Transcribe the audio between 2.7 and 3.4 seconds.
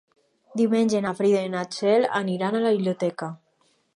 biblioteca.